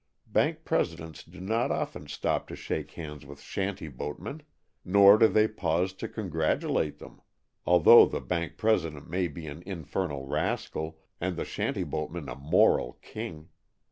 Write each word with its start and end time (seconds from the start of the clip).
Bank 0.25 0.65
presidents 0.65 1.23
do 1.23 1.39
not 1.39 1.69
often 1.71 2.07
stop 2.07 2.47
to 2.47 2.55
shake 2.55 2.89
hands 2.93 3.23
with 3.23 3.39
shanty 3.39 3.87
boatmen, 3.87 4.41
nor 4.83 5.15
do 5.19 5.27
they 5.27 5.47
pause 5.47 5.93
to 5.93 6.07
congratulate 6.07 6.97
them, 6.97 7.21
although 7.67 8.07
the 8.07 8.19
bank 8.19 8.57
president 8.57 9.07
may 9.07 9.27
be 9.27 9.45
an 9.45 9.61
infernal 9.63 10.25
rascal 10.25 10.97
and 11.19 11.35
the 11.35 11.45
shanty 11.45 11.83
boatman 11.83 12.29
a 12.29 12.35
moral 12.35 12.93
king. 13.03 13.49